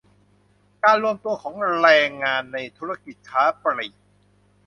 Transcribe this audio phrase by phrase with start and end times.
[0.83, 3.93] การรวมตัวของแรงงานในธุรกิจค้าปลีก